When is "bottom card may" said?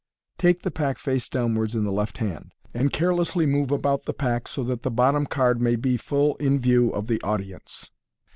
4.89-5.75